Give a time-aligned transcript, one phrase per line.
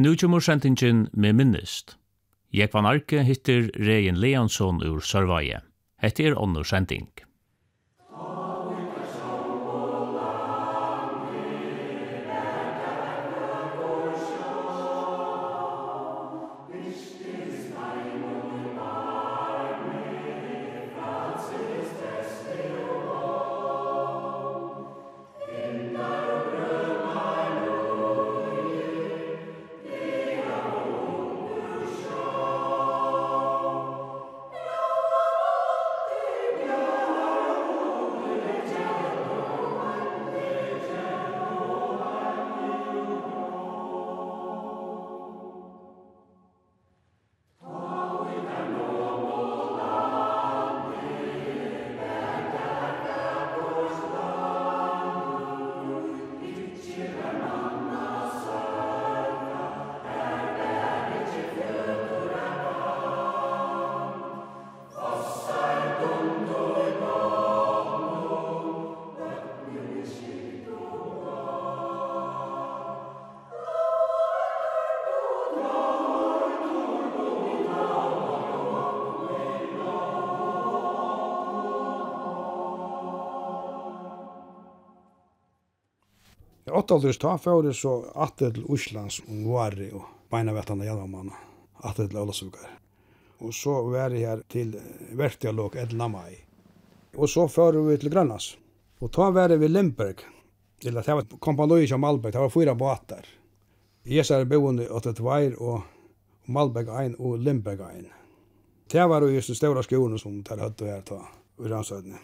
[0.00, 1.98] Nu kommer sendingen med minnist.
[2.56, 5.58] Jekvan Arke hittir Regin Leansson ur Sørvaje.
[6.00, 7.10] Hette er ånder sending.
[86.80, 91.36] åttaldur ta fyrir så atter til Oslands og Vare og beina vettanda jadamanna,
[91.84, 92.70] atter til Ålasukar.
[93.40, 94.74] Og så var jeg her til
[95.16, 96.08] Vertialok 11.
[96.08, 96.38] mai.
[97.16, 98.54] Og så fyrir vi til Grønlands.
[99.00, 100.24] Og ta var vi Limberg,
[100.84, 103.26] eller det var kompanoi som Malberg, det var fyra båtar.
[104.04, 105.82] Jesar boende åtta tvair og
[106.48, 108.08] Malberg 1 og Limberg 1.
[108.92, 111.20] Det var jo just den stora skolen som tar høtt og her ta
[111.58, 112.18] ur ansødene.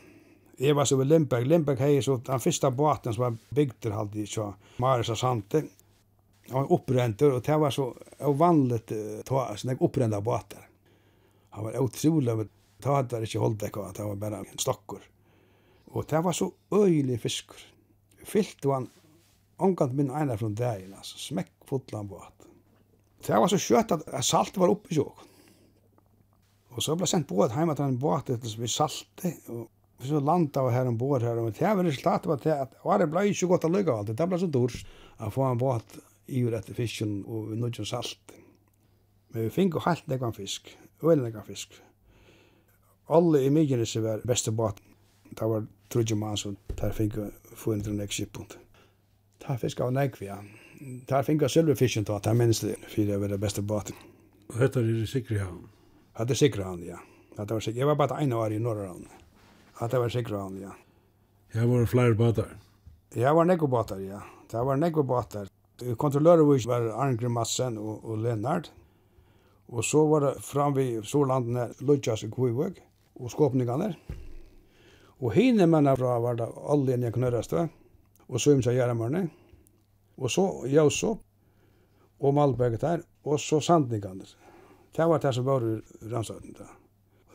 [0.57, 1.47] Jeg var så ved Lindberg.
[1.47, 5.63] Lindberg hei så den første båten som var bygd til halde så Marisa Sante.
[6.49, 7.91] Han var opprenter, og det var så
[8.39, 8.93] vanligt
[9.27, 10.63] ta sånne opprenda båter.
[11.57, 15.03] Han var utrolig, men ta hadde det ikke holdt det, det var bare en stokker.
[15.93, 17.61] Og det var så øylig fiskur.
[18.25, 18.91] Fyllt var han
[19.57, 22.49] omgant min einar från dagen, altså smekk fotlan båt.
[23.27, 25.33] Det var så skjøtt at salt var oppe i sjåkon.
[26.77, 30.21] Og så ble sendt båt heima til en båt etter som vi salte, og så
[30.21, 33.27] landa var här ombord här och det var resultatet var det att var det blev
[33.27, 34.17] inte gott att lägga allt.
[34.17, 34.87] Det blev så dors
[35.17, 38.19] att få en båt i ur efter fisken och vi nudde salt.
[39.29, 41.73] Men vi fick helt lägga fisk, öl lägga fisk.
[43.07, 44.77] Alla i Mykines var bästa båt.
[45.31, 47.13] Det var trodde man så där fick
[47.55, 48.59] få inte en punkt
[49.47, 50.45] ta fisk av nekvia.
[51.07, 53.97] Där fick jag silverfisken då, där minst det, för det var det bästa båten.
[54.47, 55.69] Och heter det sikra han?
[56.19, 56.99] Ja, det sikra han, ja.
[57.45, 57.79] Det var sikra.
[57.79, 58.91] Jeg var bare en år i norra
[59.81, 60.73] Ja, det var sikkert han, ja.
[61.55, 62.57] Jeg var flere båtar.
[63.15, 64.23] Jeg var nekko båtar, ja.
[64.51, 65.49] Det var nekko båtar.
[66.01, 68.71] Kontrollører var Arngrim Madsen og, og Lennart.
[69.69, 72.81] Og så var det fram vid Storlandene Lodjas og Kvivøk
[73.21, 73.91] og skåpningene.
[75.21, 77.69] Og hine mennene fra var det alle enn jeg knørreste.
[78.29, 79.27] Og så imsa Gjerramørne.
[80.17, 81.21] Og så Jausop
[82.21, 83.05] og Malberget der.
[83.25, 84.29] Og så Sandningene.
[84.97, 86.71] Det var det som var i Ramsøtten da.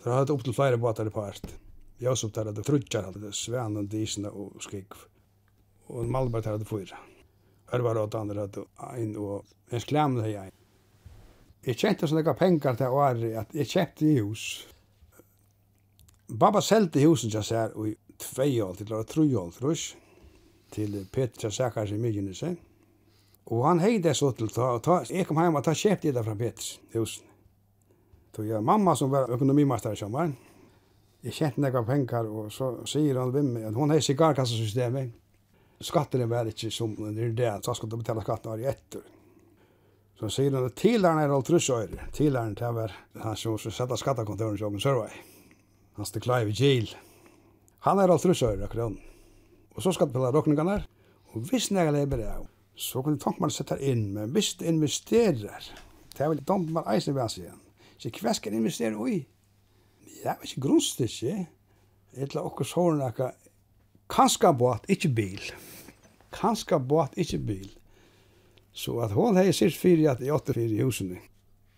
[0.01, 1.45] Det hadde opp til flere båter i part.
[2.03, 4.93] Jag så tar det frutjar hade svänen disna og skik.
[5.85, 6.97] Og Malmberg tar det fyra.
[7.73, 8.57] Örvar åt andra att
[8.95, 10.51] ein og en skläm det jag.
[11.61, 14.67] Jeg kjente sånne några pengar till at jeg jag i hus.
[16.27, 19.77] Baba selte husen til seg i tvei år til eller tre år tror
[20.71, 22.55] til Petra Sakars i Mykjenese.
[23.45, 26.35] Og han heide så til ta, ta jeg kom hjem og ta kjøpte det fra
[26.35, 27.25] Peters husen.
[28.35, 30.37] Så jeg mamma som var økonomimaster i sommeren,
[31.21, 35.11] Jeg kjente nekva penger, og så sier han vim meg, hun har sigarkassasystemet.
[35.81, 39.03] Skattene var ikke som det er det, så skulle du betale skatten av etter.
[40.17, 42.07] Så sier han at tilaren er alt russøyre.
[42.13, 45.09] Tilaren til var han som skulle sette skattekontoren som en sørvei.
[45.97, 46.89] Han stod klar i Kiel.
[47.85, 48.97] Han er alt russøyre, akkurat.
[49.73, 50.87] Og så skal du betale råkningene der.
[51.33, 52.31] Og hvis jeg lever det,
[52.75, 55.69] så kan du tanke man sette inn, men hvis du investerer,
[56.17, 57.61] det er vel dumt man eisen ved seg igjen.
[57.97, 59.21] Så hva skal investere i?
[60.21, 61.35] det var ikke grunnstykke,
[62.13, 63.31] eller okkur såren akka,
[64.11, 65.51] kanska båt, ikke bil.
[66.31, 67.69] Kanska båt, ikke bil.
[68.71, 71.19] Så at hon hei sitt fyrir at jeg åtte fyrir i husene.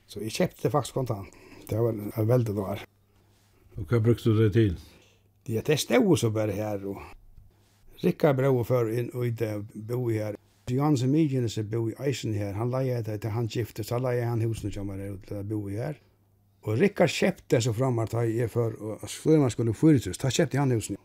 [0.05, 1.31] Så jeg kjøpte faktisk kontant.
[1.69, 2.83] Det var en veldig dår.
[3.79, 4.75] Og hva brukte du det til?
[5.47, 6.83] Det er stod så bare her.
[6.85, 7.01] Og
[8.03, 10.35] Rikka brau for inn og ute bo her.
[10.69, 14.03] Jan som mye som bo i eisen her, han leie det til han gifte, han
[14.03, 15.97] leie han husene som er ute bo her.
[16.63, 19.01] Og Rikard kjøpte så fram at jeg er for, og
[19.39, 20.97] man skulle fyrtus, Da kjøpte han husen.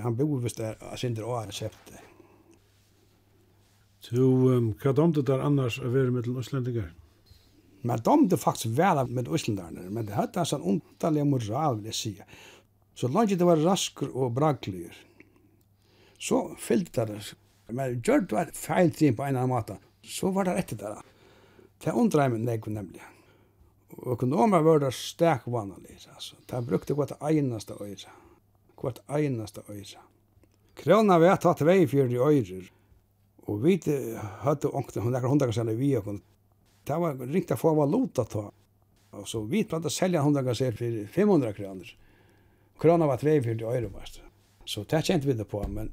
[0.00, 2.02] Han bor vist der, og Sindre og han kjøpte.
[4.04, 6.92] Så um, hva domte der annars å være med til Østlendingar?
[7.86, 11.98] Man domte faktisk vel med Østlendingar, men det hadde en sånn ondtallig moral, vil jeg
[11.98, 12.12] si.
[12.96, 14.94] Så langt det var rasker og braklyr.
[16.20, 17.18] Så fyllte det.
[17.72, 20.80] Men gjør det var feil på en eller annen måte, så var det rett til
[20.84, 20.94] det.
[21.82, 23.15] Det undrer jeg meg nemlig
[24.04, 26.36] økonomer var det stek vanlig, altså.
[26.50, 28.12] De brukte vart einaste øyre.
[28.82, 30.02] Vart einaste øyre.
[30.76, 32.68] Krona vet tatt vei för de øyre.
[33.46, 33.80] Og vi
[34.42, 36.20] hadde ångte, hon där hundra sen vi og
[36.86, 38.50] det var ringt å få valuta ta.
[39.12, 41.96] Og så vi platt å selja hundra gånger for 500 kroner.
[42.78, 44.20] Krona var tvei för de øyre, vart.
[44.64, 45.92] Så det kände vi det på men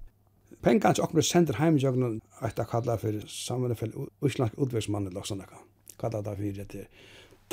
[0.61, 5.65] Pengans okkur sender heimjøgnun eitt að kalla fyrir samanlega fyrir Íslandsk útvegsmann eller sånn eitthvað.
[5.99, 6.83] Kalla det fyrir det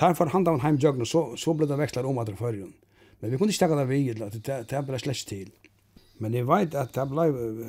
[0.00, 2.38] tar for handa av heim jøgn, så, så ble det vekslar om at det.
[3.20, 5.50] Men vi kunne ikke takke det vi, det, det ble slett til.
[6.20, 7.24] Men jeg vet at det ble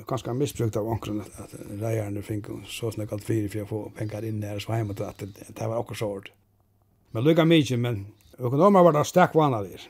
[0.08, 4.42] ganske misbrukt av onkren at reierne fikk så snakket fire for å få penger inn
[4.44, 6.32] der så heim at det, det var okkur sårt.
[7.16, 8.06] Men lykka mykje, men
[8.40, 9.84] økonomer var da stakk vanalir.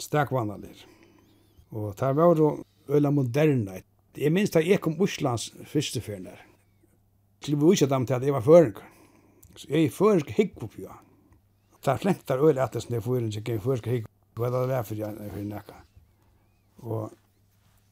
[0.00, 0.84] Stakk vanalir.
[1.76, 2.50] Og det var jo
[2.88, 3.82] øyla moderne.
[4.16, 8.42] Jeg minns da jeg kom Oslands første til vi ikke dem til at jeg var
[8.42, 8.74] føring
[9.56, 11.07] Så jeg er føringer hikkopjøen.
[11.84, 14.10] Det er flink der øyelig etter sned for ikke gikk før skal hikke.
[14.34, 15.78] Hva er det der for jeg for nekka?
[16.82, 17.10] Og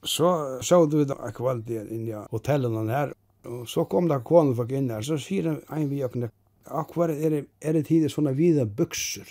[0.06, 3.15] så så du da kvalitet der inn i hotellene her.
[3.47, 5.03] Og så kom da konen folk inn her.
[5.03, 6.35] Så sier en vi akkurat,
[6.67, 9.27] akkurat er det, er det tider sånne vida bukser.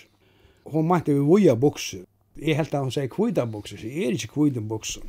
[0.72, 2.04] Hun mente vi voja bukser.
[2.36, 3.80] Jeg helt at hun sier kvita bukser.
[3.80, 5.04] Så er ikke kvita bukser.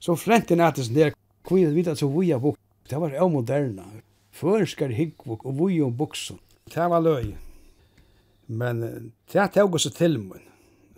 [0.00, 2.62] Så frenten etter sned, kvita vita så vuja bukser.
[2.90, 3.86] Det var jo moderna.
[4.34, 6.38] Førskar hikkvok og voja bukser.
[6.70, 7.34] Det var løy.
[8.50, 8.80] Men
[9.30, 10.46] det er tog oss til min,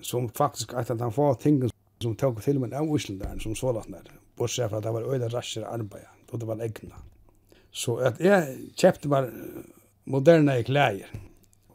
[0.01, 1.59] som faktisk at han får ting
[2.03, 4.09] som tog til min av Íslandaren, som så lagt nær,
[4.41, 7.03] bortsett fra at det var øyla rasjer arbeid, og det var egna.
[7.73, 9.29] Så at jeg kjøpte var
[10.09, 11.13] moderne klæger,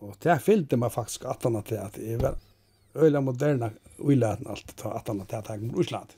[0.01, 2.41] og det fyllte meg faktisk at han til at jeg var
[2.97, 6.17] øyla moderne uilaten alt, at han til at jeg kom Ísland.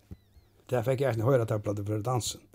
[0.69, 2.47] Det fikk jeg ikke høyre til at jeg dansen.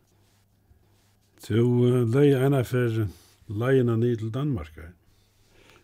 [1.44, 3.04] Du uh, leie ena for
[3.52, 4.92] leiene ned til Danmark, ikke?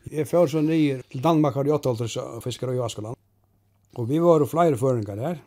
[0.09, 3.19] Jeg før så nye til Danmark har de åttholdtes fiskere i Askeland.
[3.99, 5.41] Og vi var jo flere føringer der.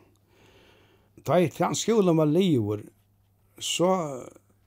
[1.23, 2.85] Da jeg til skolen var livet,
[3.59, 3.89] så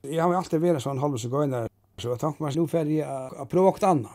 [0.02, 1.66] jeg har alltid vært sånn halv så gøyne.
[2.00, 4.12] Så jeg tenkte meg, nå får jeg å prøve åkt anna.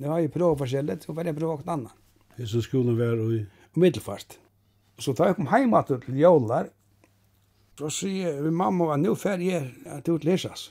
[0.00, 1.92] Nå har jeg prøvd forskjellig, så får jeg prøve åkt anna.
[2.36, 3.44] Hvis du skolen var i?
[3.78, 4.38] Middelfart.
[4.98, 6.68] Så da jeg kom hjemme til jålar,
[7.78, 10.68] så sier vi mamma, nå får jeg at du utleses.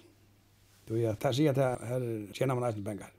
[0.88, 2.06] Du, jeg tar sier at her
[2.36, 3.12] tjener man eisen penger.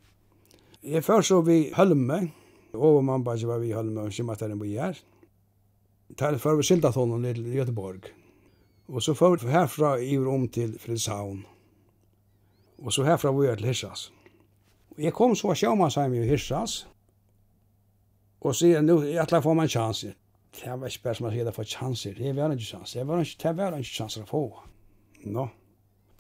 [0.84, 2.32] Jeg først så vi Hølme,
[2.75, 4.98] og man bare var vi Hølme og Skimmateren på Gjær.
[6.19, 8.10] Der før vi skiltet honom til Göteborg.
[8.88, 11.46] Og så før vi herfra iver om til Fridshavn.
[12.78, 14.12] Og så herfra vi er til Hirsas.
[14.90, 16.86] Og jeg kom så sjåmannsheim i Hirsas.
[18.40, 20.04] Og sier, jeg, nu, jeg ætla få meg en chans.
[20.04, 22.14] Det var ikke bare som jeg sier det for chanser.
[22.19, 23.00] Det var ikke chanser.
[23.00, 24.44] Det var ikke, det var ikke chanser å få.
[25.25, 25.48] Nå,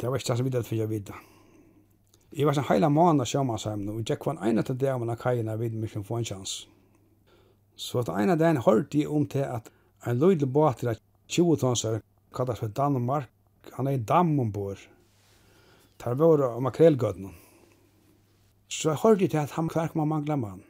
[0.00, 1.33] det var ikke det som vi hadde for jeg videre.
[2.34, 5.54] Jeg var sånn hele måneden av sjømannsheimen, og jeg var en av dem av kajene
[5.60, 6.54] vid mye få en sjans.
[7.78, 9.70] Så at en av dem hørte jeg om til at
[10.06, 10.98] en løydelig båt til
[11.30, 12.00] 20 tonser
[12.34, 13.30] kallet for Danmark,
[13.76, 14.82] han er i dam ombord.
[16.02, 17.30] Der var det makrelgødene.
[18.68, 20.64] Så jeg hørte til at han kvark man mangla mann.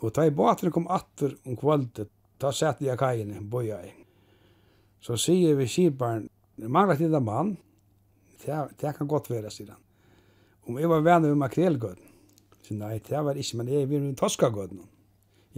[0.00, 2.08] Og da i båten kom atter om kvalitet,
[2.40, 3.92] da sette jeg kajen i boja i.
[5.04, 7.56] Så sier vi kibaren, mangla til den mann,
[8.40, 9.84] det kan godt være, sier han
[10.70, 12.06] om jeg var venner med makrelgøden.
[12.66, 14.80] Så nei, det var ikke, men jeg var med toskagøden.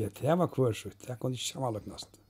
[0.01, 2.21] Ja, det var kvørsut, det kunne ikke sammenløknast.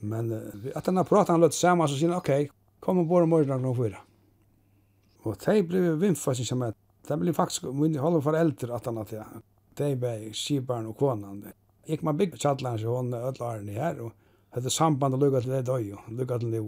[0.00, 3.08] Men uh, at han har pratet han løtt sammen, så sier han, ok, kom og
[3.10, 4.02] bor om morgenen klokken fyra.
[5.26, 6.76] Og de ble vimfa, synes jeg.
[7.08, 9.42] De ble faktisk min halve foreldre at han at jeg.
[9.78, 11.42] De ble skibarn og konan.
[11.88, 14.12] Gikk man bygg tjallan så hon ødla årene her, og
[14.56, 16.62] hadde samband og lukka til det døy, lukka til det.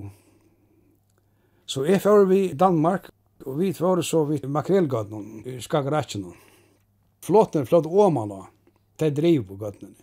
[1.67, 3.11] Så jeg fyrir vi Danmark,
[3.47, 6.27] Og vi var så vi makrelgøtnen i Skagaratsjen.
[7.25, 8.47] Flåten flått åmala,
[8.97, 9.95] det driv på gøtnen.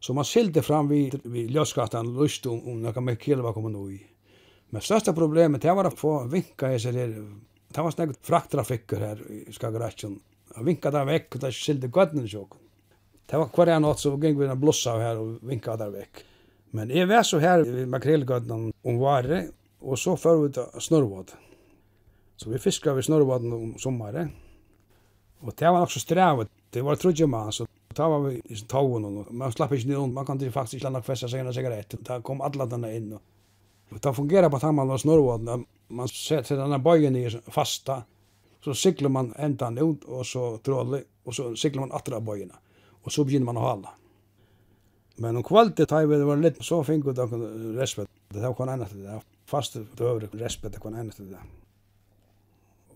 [0.00, 3.98] Så man skilte fram vid, vid ljøsgatan lust om, om noen makrel var kommet i.
[4.70, 7.16] Men største problemet det var å få vinka i seg der.
[7.68, 10.18] Det var snakket frakttrafikker her i Skagaratsjen.
[10.64, 12.56] Vinka der vekk, og det silde gøtnen sjåk.
[13.28, 16.24] Det var hver en natt så gikk vi en blossa her og vinka der vekk.
[16.76, 19.46] Men jeg var så her i makrelgøtnen om vare,
[19.80, 21.47] og så før vi til Snurvåten.
[22.38, 24.30] Så vi fiskar vi snurrbaden om sommaren.
[25.40, 26.48] Og det var också strävet.
[26.70, 27.66] Det var trudje man, så
[27.96, 31.02] da var vi i tågen och man slapp inte ner Man kan inte faktiskt landa
[31.02, 31.94] fästa sig en sigarett.
[31.98, 33.12] Da kom alla denne in.
[33.90, 35.66] Och det fungerar på at man var snurrbaden.
[35.88, 38.02] Man sätter denne bøyen i fasta.
[38.64, 41.02] Så sikler man ändan ut och så trådlig.
[41.24, 42.54] Och så sikler man attra böjerna.
[43.02, 43.90] Och så begynner man att hala.
[45.16, 47.26] Men om kvalitet tar vi det var lite så fick vi då
[47.80, 48.10] respekt.
[48.28, 49.20] Det var kan annat det.
[49.46, 51.38] Fast över respekt enn annat det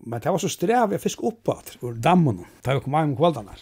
[0.05, 3.15] men det var så strev jeg fisk opp at ur dammen, da vi kom hjem
[3.19, 3.61] kvaldanar.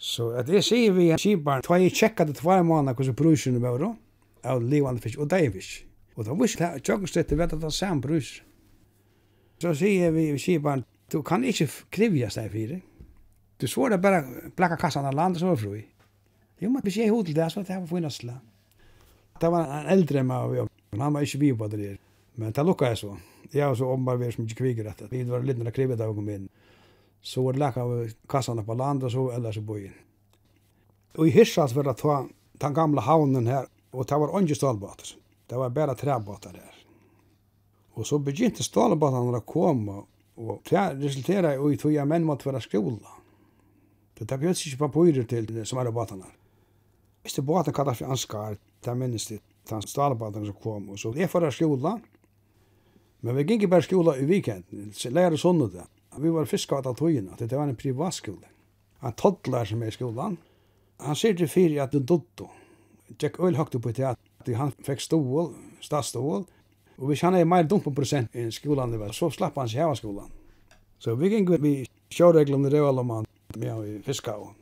[0.00, 3.60] Så at det sier vi en kibar, da jeg tjekka det tvær måneder hvordan brusene
[3.62, 3.90] var da,
[4.48, 5.84] av livande fisk og deifisk.
[6.16, 8.36] Og da visste jeg, tjokkestetter vet at det er samme brus.
[9.62, 12.80] Så sier vi i kibaren, du kan ikke krivja seg fyrir.
[13.60, 15.76] Du svår det bare plakka kassan av land og så var fru.
[16.62, 18.38] Jo, men hvis jeg er til det, så var det her for innasla.
[19.40, 21.96] Det var en eldre med, og han var ikke vi på det der.
[22.36, 23.16] Men det lukka jeg så.
[23.50, 25.06] Ja, så så ombar vi som gick kviger detta.
[25.10, 26.48] Vi var lite när krivet av kom in.
[27.20, 29.92] Så var det läka av kassan på land och så eller så bojen.
[31.16, 35.06] Och i Hirsas var det ta den gamla havnen här och det var inte stålbåtar.
[35.46, 36.74] Det var bara träbåtar där.
[37.92, 42.60] Och så begynte stålbåtarna att komma och det resulterade i tog jag män måtte vara
[42.60, 43.08] skola.
[44.18, 46.26] Det tar plötsligt inte papirer till som är båtarna.
[47.22, 49.40] Visst det båten kallar för anskar, det minns det.
[49.68, 52.00] Den stålbåtarna som kom och så är förra skola
[53.24, 55.86] Men vi gikk i bare skola i weekenden, så lærer sånne det.
[56.20, 58.50] Vi var fiska av togjen, at det var en privatskole.
[59.00, 60.36] Han toddler som er i skolan.
[61.04, 62.50] Han sier til fyrir at du dotto.
[63.20, 64.20] Jack Øl høgte på det at
[64.56, 66.44] Han fikk stål, stadsstål.
[66.98, 69.96] Og hvis han er mer dumt på prosent i skolan, så slapp han seg av
[69.96, 70.28] skolan.
[70.98, 73.24] Så vi gikk vi kjøreglene røvalomann
[73.56, 74.52] med å fiska av.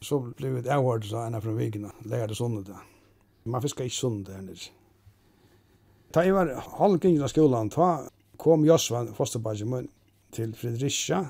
[0.00, 2.80] Så ble vi et avhård, sa en av fra vikene, lærer lærte sånne det.
[3.44, 4.72] Man fiskar ikke sånn det her nere.
[6.14, 8.06] Da jeg var halvgingen av skolan, da
[8.40, 9.88] kom Josvan, fosterbagen min,
[10.34, 11.24] til Fredricia.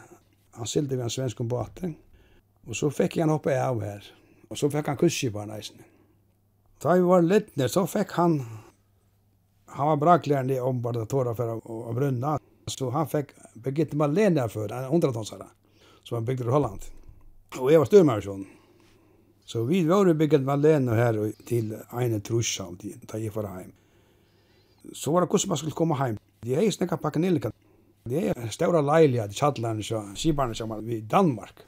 [0.57, 1.93] Han sildi vi en svensk båte.
[2.67, 4.07] Og så fikk jeg han hoppa av her.
[4.51, 5.83] Og så fikk han kusskiparen eisen.
[6.83, 8.41] Da jeg var littner, så fikk han
[9.77, 12.37] han var braklærende om bare det tåra for å brunna.
[12.67, 15.47] Så han fikk Birgitte Malene for, en hundratonsare,
[16.03, 16.87] som han bygde i Holland.
[17.61, 18.47] Og jeg var styrmarsjon.
[19.47, 22.67] Så vi var bygget Malene her til ene trusja,
[23.07, 23.75] da jeg var heim
[24.93, 26.19] så var det hvordan man skulle komme hjem.
[26.43, 27.51] De er i snakka pakkanilika.
[28.07, 31.65] Det er en større leilige til tjallarne og Sibarne som var i Danmark.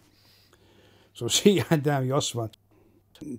[1.13, 2.49] Så sier jeg det med Josva.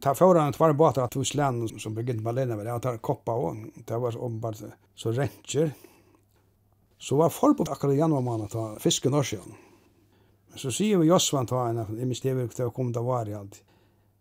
[0.04, 3.62] Ta foran tvær båtar at hos land som begynt med lena, det ta koppa og
[3.88, 4.60] det var åpenbart
[4.96, 5.72] så rentjer.
[7.00, 9.56] Så var forbund akkurat i januar måned ta fiske Norsjøen.
[10.56, 13.62] Så sier vi Josva ta en, jeg minst det vi kom da var i alt.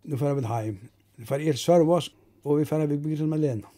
[0.04, 0.78] Nu får vi heim.
[1.18, 1.98] Nu får jeg sørve
[2.44, 3.77] og vi får vi bygge med lena.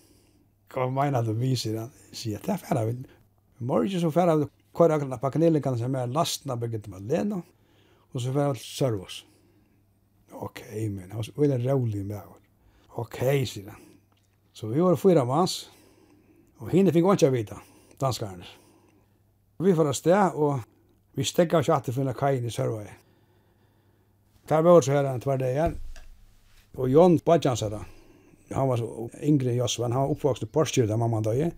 [0.70, 1.94] Hva mener du vi, sier han.
[2.14, 2.94] Sier, det er ferdig.
[2.94, 3.16] vi.
[3.66, 7.42] Morgen så ferdig vi kvar akkurat på kanelen som er lasten av med Lena,
[8.12, 9.24] og så ferdig vi til Sørvås.
[10.32, 12.36] Ok, men han var veldig rolig med oss.
[12.96, 13.82] Ok, sier han.
[14.52, 15.70] Så vi var fyra mans,
[16.58, 17.56] og henne fikk ikke vite,
[18.00, 18.46] danskarne.
[19.58, 20.60] Vi får sted, og
[21.14, 22.88] vi stegga oss at finna kajen i Sørvås.
[24.48, 25.78] Der var så her en tvær dagen,
[26.74, 27.62] og Jon Badjans
[28.54, 31.50] han var så yngre Josvan, han var uppvuxen i Porsche där mamma dog.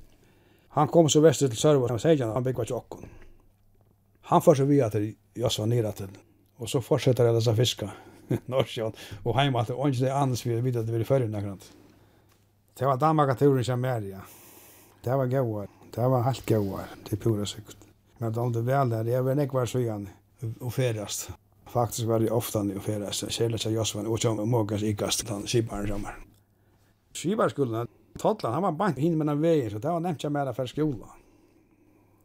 [0.69, 3.07] Han kom så väster till Sörvård, han säger han byggde till Ockon.
[4.21, 6.09] Han får så via till Josvan ner till.
[6.57, 7.91] Och så fortsätter alla att fiska.
[8.47, 11.59] Norsjön och hemma till Ångs det annars vi vet att det blir förr några
[12.79, 14.19] Det var Danmark-turen som är ja.
[15.05, 15.69] Det var gåar.
[15.95, 16.85] Det var helt gåar.
[17.05, 17.77] Det är pura sikt.
[18.19, 20.09] Men då det väl där, jag vet inte var så igen
[20.61, 21.31] och färdast.
[21.67, 23.31] Faktiskt var det ofta när jag färdast.
[23.31, 26.32] Kjell och Josvan och så mågas ikast den skibaren sommaren.
[27.13, 30.69] Skibarskolen, Totland, han var bant hinn med vegin, så det var nevnt jeg mer for
[30.71, 31.11] skola.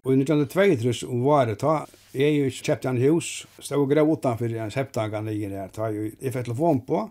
[0.07, 1.81] Og i 1922 om varet, ta,
[2.15, 6.31] jeg jo kjøpte en hus, stod og grev utanfor en septagan ligger her, ta, jeg
[6.31, 7.01] fikk telefon på,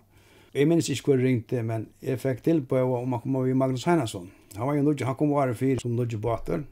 [0.57, 3.53] jeg minns ikke hvor jeg ringte, men jeg fikk til på om han kom over
[3.53, 4.31] i Magnus Heinasson.
[4.57, 6.65] Han var jo nødje, han kom over fyr som nødje båter,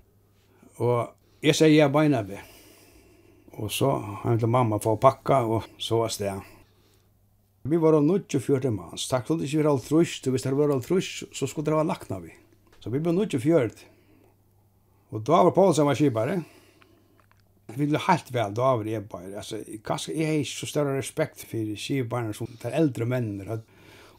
[0.80, 1.12] og
[1.44, 2.40] jeg sier jeg beina be.
[3.61, 3.90] Og så,
[4.25, 6.32] han til mamma få pakka, og så var det.
[7.68, 9.06] Vi var av 94 mans.
[9.09, 10.26] Takk for at det ikke var alt trusht.
[10.28, 12.35] Hvis det var alt trusht, så skulle det være lakna vi.
[12.85, 13.87] Så vi ble 94.
[15.16, 16.42] Og da var Paul som var kibare.
[17.71, 19.33] Vi ville helt vel, da var jeg bare.
[19.40, 23.56] Altså, kanskje jeg har ikke så større respekt for kibare som de eldre mennene.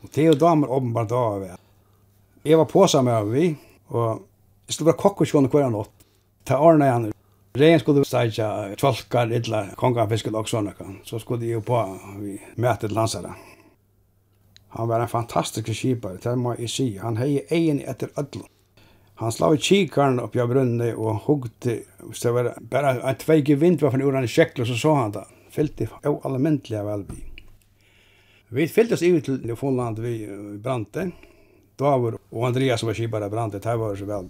[0.01, 1.65] Og det og damer åpenbart da var vel.
[2.49, 3.51] Jeg var på sammen med vi,
[3.93, 4.25] og
[4.65, 5.93] jeg skulle bare kokk skjønne hver natt.
[6.49, 7.14] Ta ordene igjen
[7.55, 10.73] Regen skulle stajja tvalkar illa kongafisket og sånne.
[11.07, 11.77] Så skulle jeg på
[12.19, 13.31] vi møtet landsara.
[14.75, 16.87] Han var en fantastisk skipare, det må jeg si.
[16.99, 18.49] Han hei egen etter ødlun.
[19.21, 23.55] Han slav i kikaren oppi av brunni og hugde, hvis det var bare en tveige
[23.61, 25.23] vind var ur uran i kjekkel, så så han da.
[25.55, 27.21] Fyllte jo allemyndelig av elvi.
[28.51, 30.27] Vi fylltes i til Fonland vi
[30.59, 31.07] brante.
[31.79, 34.27] Davor og Andreas var skipare brante, det var så vel.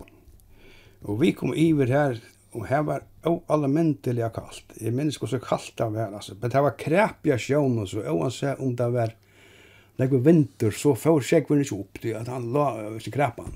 [1.09, 2.21] Og vi kom iver her
[2.55, 4.77] og her var oalmyndeliga kallt.
[4.79, 6.37] Jeg minns hvor så kallt det var, altså.
[6.39, 9.13] Men det var krepja sjøen, og så oansett om det var
[9.99, 12.67] nekve vinter, så får sjekven ikke opp, til at han la
[13.03, 13.51] seg krepan.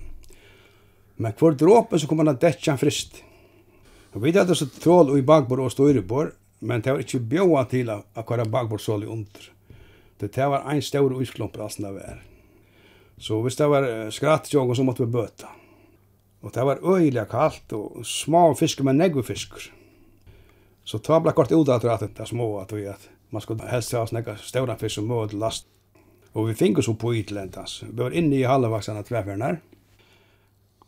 [1.19, 3.21] Men hver dråpe så kom han at detja han frist.
[4.15, 6.33] Og vi hadde så trål i bakbord og støyrebord,
[6.65, 9.51] men det var ikke bjåa til at hver bakbord sål i under.
[10.19, 12.19] Det var en stor uisklumper, altså det var.
[13.19, 15.51] Så hvis det var skratt, så måtte vi bøta.
[16.41, 19.71] Og det var øyelig kaldt, og små fisker, men negve fisker.
[20.83, 23.93] Så ta ble kort ut at det er små, at vi at man skulle helst
[23.93, 25.67] ha snakka stora fisk som mål last.
[26.33, 27.83] Og vi fingus opp på ytlendans.
[27.83, 29.59] Vi var inne i halvvaksana tverfernar.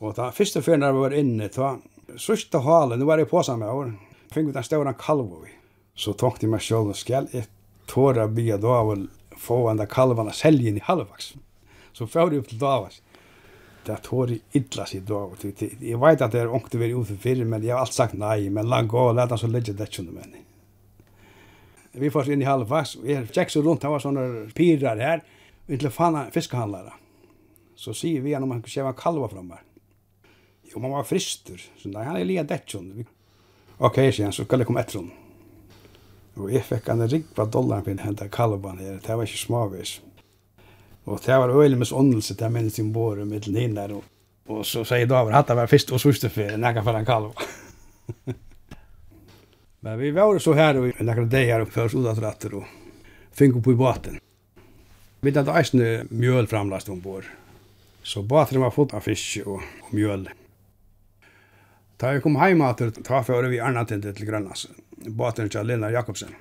[0.01, 1.75] Og ta fyrste fernar vi var inne, ta
[2.17, 3.91] sørste halen, nu var jeg påsa med år,
[4.34, 5.51] fingus den stora kalvo vi.
[5.96, 7.46] Så tok de meg sjål og skal jeg
[7.91, 11.34] tåra bia da og få enda kalvana seljen i halvvaks.
[11.93, 13.01] Så fyrir vi til Davas
[13.85, 15.33] det tår i illa sig då.
[15.79, 18.13] Jag vet att det är ont att vara ute för men jag har allt sagt
[18.13, 18.50] nej.
[18.50, 20.45] Men la gå och låt så lägga det under mig.
[21.91, 22.95] Vi får in i halvvax.
[22.95, 25.23] Vi gick så runt, det var sådana pirar här.
[25.65, 26.93] Vi inte fann fiskehandlare.
[27.75, 29.61] Så ser vi honom om han skulle köpa kalva fram här.
[30.63, 31.61] Jo, man var frister.
[31.77, 33.05] Så nej, han är lia det under.
[33.77, 35.11] Okej, han, så ska det komma ett rum.
[36.33, 39.00] Och jag fick han en dollar dollarn för den här kalvan här.
[39.07, 40.01] Det var inte smavis.
[41.05, 43.96] Og det var øyelig misåndelse til minnes sin bor i middelen inn der.
[43.98, 44.03] Og,
[44.51, 47.31] og så sier David at det var først og sørste ferie, nekka for en kalv.
[49.81, 52.67] Men vi var så her og nekka deg her og først udatratter og
[53.34, 54.20] fink på i båten.
[55.22, 57.25] Vi hadde eisne mjøl framlast ombord.
[58.03, 60.29] Så båten var fullt av fisk og, og mjøl.
[62.01, 64.67] Da jeg kom hjem etter, ta før vi Arnatindet til Grønlands.
[65.05, 66.34] Båten til Lena Jakobsen.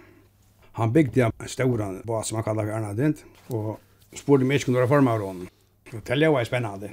[0.78, 3.24] Han bygde en stor båt som han kallet for Arnatind.
[3.52, 3.70] Og
[4.14, 5.48] spurte mig skulle vara formar om.
[5.92, 6.90] Och det var spännande.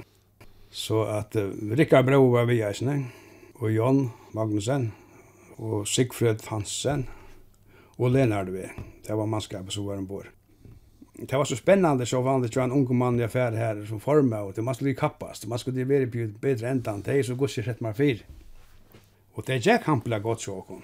[0.70, 3.04] Så att uh, Rickard Bro var vi i
[3.54, 4.92] och Jon Magnussen
[5.56, 7.06] och Sigfrid Hansen
[7.96, 8.70] och Lennart vi.
[9.06, 10.26] Det var manskapet som var ombord.
[11.12, 14.42] Det var så spännande så vanligt tror en ung man i affär här som formar
[14.42, 15.46] och det man skulle kappast.
[15.46, 17.04] Man skulle bli bättre än tant.
[17.04, 18.26] Det är så gott sig sett man fyr.
[19.32, 20.82] Och det är han på gott så kon.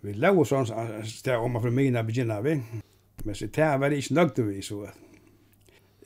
[0.00, 2.62] Vi låg oss sånt där om man för mina begynna vi.
[3.16, 4.88] Men så det var det inte nöjt vi så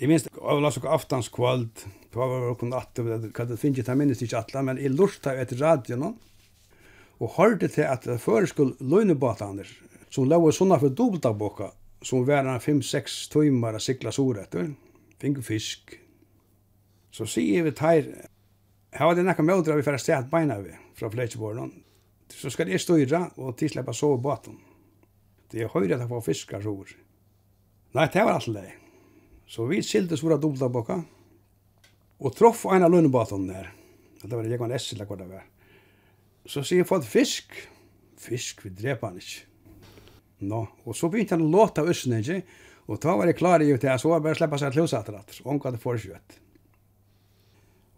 [0.01, 4.01] Jeg minns, jeg la så aftanskvald, det var jo kun hva det finnes ikke, jeg
[4.01, 6.15] minnes ikke atla, men jeg lurte etter radioen,
[7.21, 9.69] og hørte til at det før skulle løgnebåtaner,
[10.09, 11.69] som lå sånne for dobbeltabokka,
[12.01, 14.73] som var 5-6 timer å sikla sår etter,
[15.21, 15.99] finge fisk.
[17.13, 18.09] Så sier vi teir,
[18.97, 21.77] her var det nekka mødre vi færre stedet beina vi, fra fleitsborgen,
[22.33, 24.57] så skal jeg styra og tilsleppa sove båten.
[25.53, 26.97] Det er høyre at jeg får fiskar sår.
[27.99, 28.80] Nei, det var alt det.
[29.51, 31.01] Så vi skilte svora dubbla boka.
[32.23, 33.73] Og troff en av lönnbaten der.
[34.23, 35.47] Det var jeg var en essel, eller vad det var.
[36.47, 37.57] Så sier folk fisk.
[38.21, 39.47] Fisk, vi dreper han ikke.
[40.47, 42.43] Nå, og så begynte han å låta østen, ikke?
[42.91, 44.99] Og da var jeg klar i det, så var jeg bare slipper seg til huset
[45.01, 46.37] etter at, og omkring det foreskjøtt.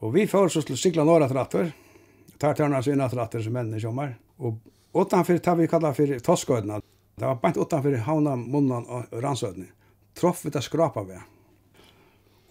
[0.02, 1.58] Og vi får så til sikla nåra etter at,
[2.42, 4.58] tar tørna seg inn etter at, som mennene kommer, og
[4.92, 6.80] utanfor, tar vi kallar for toskøydene,
[7.18, 9.70] det var bare utanfor havna munnen og ransøydene,
[10.18, 11.31] troff vi det skrapa ved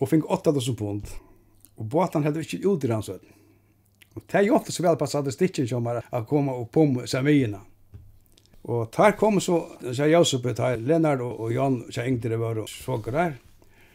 [0.01, 1.13] og fink 8000 pund.
[1.77, 3.29] Og båten hadde ikke ut i rannsøtten.
[3.29, 6.71] Og Och det är ju ofta så väl på statistiken som är att komma och
[6.71, 7.61] på samierna.
[8.63, 12.57] Og tar kom så så Josef der Lennart og, og Jan så Ingrid, det var
[12.57, 13.33] og såg der.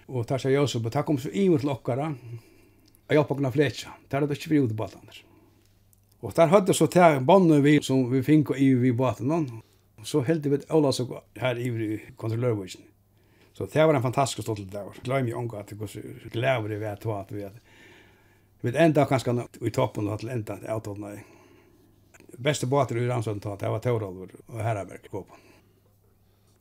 [0.08, 2.14] Og der så Josef der kom så inn mot lockara.
[3.08, 3.88] og hjelp på fletja.
[4.10, 5.00] Der hadde det inte ut båten
[6.20, 9.62] Og Och där hade så til banden vi som vi fink i vi båten.
[10.02, 12.95] Så heldte vi Ola så her i kontrollörvågen.
[13.56, 14.94] Så det var en fantastisk stolt dag.
[15.02, 16.00] Glöm ju ångat att det går så
[16.32, 17.52] glädje det vet vad vi vet.
[18.60, 21.24] Vi vet ända kanske i toppen och till ända åt åt nej.
[22.38, 25.36] Bästa båten i Ramsund tar det var Toralvor och Herraberg gå på.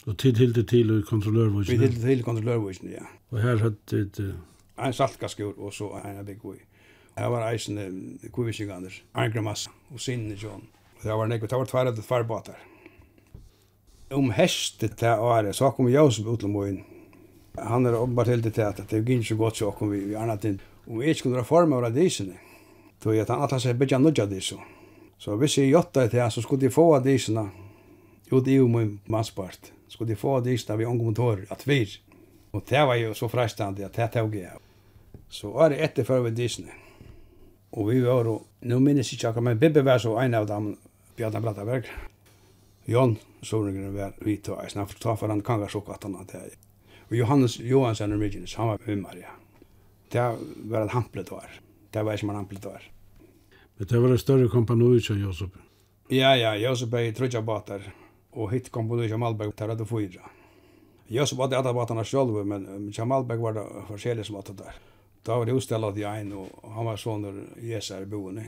[0.05, 1.79] Och tid till det till kontrollörvågen.
[1.79, 3.05] Vi till till kontrollörvågen ja.
[3.29, 4.33] Och här hade det
[4.75, 6.57] en saltkaskur och så en big boy.
[7.15, 9.03] Här var isen kvisingander.
[9.11, 10.67] Angramassa och sinne John.
[11.01, 12.53] Det var något det var två det två
[14.13, 16.83] om hestet til året, så kom Josef ut til morgen.
[17.57, 20.45] Han er åpenbart helt til at det gikk ikke godt så kom vi i annet
[20.45, 20.59] inn.
[20.87, 22.35] Om vi ikke kunne reforma av radisene,
[23.01, 24.57] tog jeg at han atlas seg bedre nødja disse.
[25.17, 27.47] Så hvis jeg jotta til så skulle de få av disene,
[28.29, 31.65] jo det er jo min mannspart, skulle de få av disene vi omgå motorer, at
[31.67, 31.85] vi.
[32.53, 34.59] Og det var jo så frestande at det tog jeg.
[35.29, 36.71] Så året etter før vi disene.
[37.71, 40.45] Og vi var jo, nå minnes jeg ikke akkurat, men Bibbe var så en av
[40.47, 40.75] dem,
[41.17, 41.89] Bjarne Brattaberg.
[42.85, 46.15] Jon Sovringen var vi to eisen, snart fortalte for han kan være så at han
[46.19, 46.57] hadde det.
[47.09, 49.33] Og Johannes Johansen og Myrgenes, han var med Maria.
[50.11, 50.25] Det
[50.69, 51.49] var et hamplet var.
[51.91, 52.83] Det var som en hamplet var.
[53.77, 55.57] Men det var en større kompanoi som Josep.
[56.09, 57.85] Ja, ja, Josep er i trutja bater,
[58.31, 60.29] og hitt kompanoi som Malberg, der hadde fyra.
[61.09, 64.81] Josep hadde alle baterne selv, men Malberg var det forskjellig som var der.
[65.25, 68.45] Da var det utstellet i en, og han var sånn der Jesar i boende.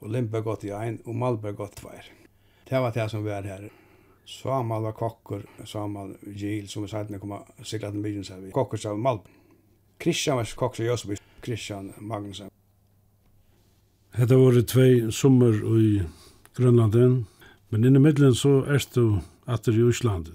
[0.00, 2.08] Og Limpe gått i en, og Malberg gått tvær.
[2.68, 3.68] Det var det som var her.
[4.24, 8.50] Samal var kokkur, Samal Gil, som vi sa när kom sikla til byen, så vi.
[8.50, 9.18] Kokkur sa Mal.
[10.02, 12.50] Christian var kokkur Josby, Christian Magnussen.
[14.14, 16.02] Hetta var tvei summar i
[16.56, 17.26] Grønlanden,
[17.68, 20.32] men inni middelen så erst du atter i Íslandi.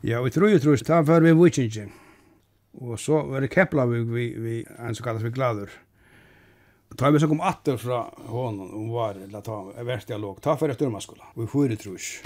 [0.00, 1.90] Ja, vi tror ju tror, ta för vi vikingen.
[2.72, 5.70] Och så var det Keplavik vi, vi, en så kallas vi gladur.
[6.96, 10.56] Ta vi så kom atter fra honom, hon var, la ta, värst jag låg, ta
[10.56, 11.24] för ett urmaskola.
[11.34, 12.22] Vi får det trus.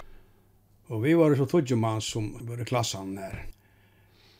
[0.86, 3.46] Och vi var så tudje man som var i klassen där.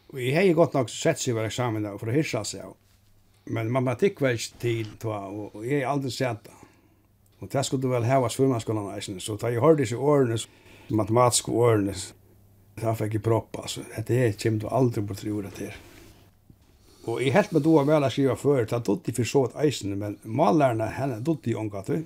[0.06, 2.62] Och jag hade gott nog sett sig var examen där för att hissa sig.
[3.44, 5.10] Men matematik tick väl till, två
[5.52, 6.50] och jag har aldrig sett det.
[7.38, 9.20] Och det skulle väl ha varit svurmaskolan nästan.
[9.20, 10.38] Så ta ju hörde sig åren,
[10.88, 11.94] matematiska åren,
[12.80, 13.80] så fick jag propp alltså.
[14.06, 15.76] Det är kämt aldrig på tre år det här.
[17.08, 19.60] Og jeg helt med doa vel å skrive før, det er duttig for så et
[19.64, 22.02] eisen, men mallærerne henne dutt duttig omgatt vi.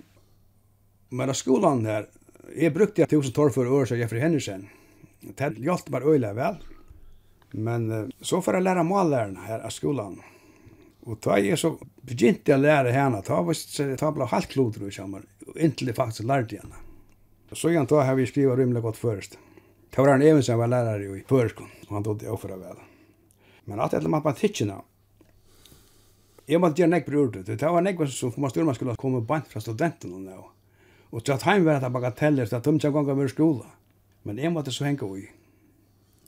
[1.10, 2.06] Men av skolan her,
[2.54, 4.68] jeg brukte jeg tusen torr for år, så Jeffrey Henderson.
[5.24, 6.62] Det hjalp meg øyelig vel.
[7.54, 10.18] Men så får jeg lære mallærerne her av skolan.
[11.04, 11.74] Og da jeg så
[12.06, 15.98] begynte jeg å lære henne, da var det ble halvt kloder i sammen, inntil jeg
[15.98, 16.80] faktisk lærte henne.
[17.54, 19.36] Så igjen da har vi skrivet rymlig godt først.
[19.94, 22.80] Det var en even som var lærer i førskon, og han tog det overfor vel.
[23.64, 24.80] Men at etter matematikkina,
[26.44, 27.46] jeg måtte gjøre nekk brur det.
[27.48, 30.42] Det var nekk som kom styr man skulle komme bant fra studenten og nå.
[31.14, 33.70] Og til at heim var det bagateller, til at de ikke ganger var skola.
[34.24, 35.28] Men jeg måtte så henge ui.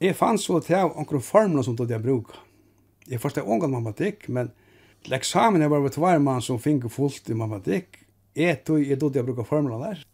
[0.00, 2.38] Jeg fann så til av omkring formler som tog jeg bruka.
[3.08, 4.50] Jeg forstod omgang matematikk, men
[5.04, 8.00] til eksamen jeg var ved tvær mann som finner fullt i matematikk.
[8.36, 10.04] Jeg tog jeg tog jeg bruka formler der,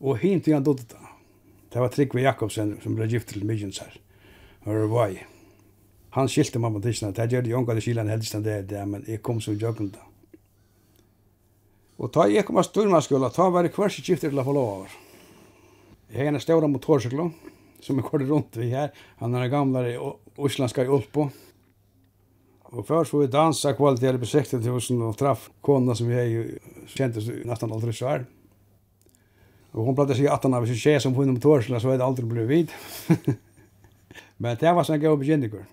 [0.00, 1.02] og hint tog jeg tog det.
[1.72, 3.98] Det var Trygve Jakobsen som ble gift til Midjens her.
[4.66, 5.18] Hørvai.
[5.18, 5.37] Hørvai
[6.18, 8.36] han skilte mamma til matematikken, det gjør det jo ikke at det skilte han helst
[8.36, 10.04] enn det, det, men jeg kom så i jøkken da.
[11.98, 14.54] Og da jeg kom av styrmannsskola, da var det hver sitt skifter til å få
[14.54, 14.92] lov over.
[16.12, 17.32] Jeg har en større motorsykler,
[17.82, 18.92] som jeg går rundt vi her.
[19.18, 19.96] Han er en gamlare
[20.38, 21.26] uslandska i Ulpo.
[22.68, 26.58] Og først var vi dansa kvalitet eller besiktet til 60.000 og traff kona som jeg
[26.92, 28.26] kjente nesten aldri så her.
[29.74, 31.92] Og hun platt å si at han har sin tjej som hun om torsla så
[31.92, 32.72] er det aldri blivit
[33.18, 33.36] vid.
[34.42, 35.66] Men det var sånn gav begynninger.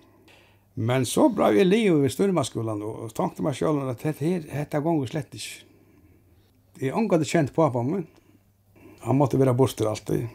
[0.75, 4.81] Men så bra vi liv i Sturmaskolan og tenkte meg selv at dette her, dette
[4.83, 5.61] gonger slett ikke.
[6.81, 8.03] Jeg ångade kjent pappa min.
[9.05, 10.25] Han måtte være borte alltid.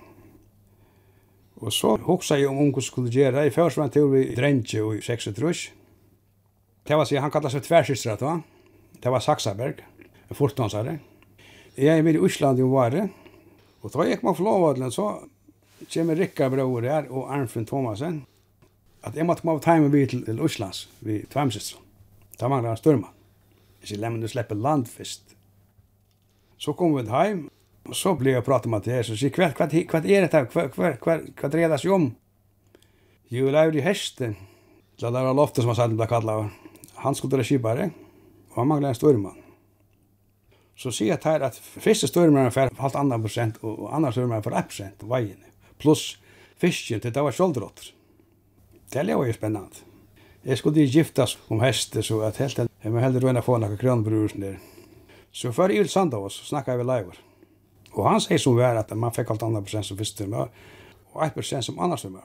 [1.60, 3.44] Og så hoksa jeg om unge skulle gjøre.
[3.44, 5.74] Jeg først var en tur vi drengje i 36.
[6.88, 8.40] Det var sier, han kallet seg tversystret det var.
[9.00, 9.82] Det var Saksaberg,
[10.28, 10.96] en fortonsare.
[11.76, 13.10] Jeg er med i Osland i Vare.
[13.84, 15.12] Og da gikk man flåvadlen, så
[15.92, 18.22] kommer Rikka bror her og Arnfinn Thomasen
[19.06, 21.84] at jeg måtte komme av time vi til, til Øslands, vi tvamsistran.
[22.40, 23.16] Da mangler han størman.
[23.80, 25.34] Jeg sier, lemmen du slipper land først.
[26.60, 27.46] Så kom vi heim,
[27.88, 30.66] og så ble jeg pratet med det, så sier, hva, hva, hva er dette, hva,
[30.76, 32.10] hva, hva, hva dreier det seg om?
[33.32, 34.36] Jo, det er jo hesten.
[35.00, 36.58] Det var loftet som han sagt, ble kallet.
[37.00, 37.88] Han skulle dra skibare,
[38.52, 39.38] og han mangler en størman.
[40.80, 44.36] Så sier jeg her at første større størmannen får halvt andre prosent, og andre annan
[44.38, 45.40] er for 1 prosent, veien.
[45.80, 46.04] Pluss
[46.60, 47.92] fisken, det var skjoldrotter.
[48.92, 49.86] Det lever jo spennende.
[50.44, 53.76] Jeg skulle ikke giftas om hester, så at helt jeg må heller røyne få noen
[53.78, 54.56] kronbrusen der.
[55.32, 57.18] Så før Yl Sandavås snakka ved leivor.
[57.92, 60.48] Og han sier som var at man fikk alt andre prosent som første tømmer,
[61.12, 62.24] og 1 prosent som annars tømmer.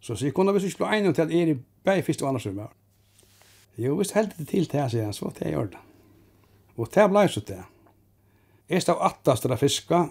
[0.00, 2.48] Så sier kunne vi ikke bli egnet til at er i bæg første og annars
[2.48, 2.72] tømmer.
[3.78, 5.84] Jo, visst heldig det til til, sier han, så til jeg gjør det.
[6.76, 7.62] Og til ble så til.
[8.70, 10.04] Jeg stod attast til fiska,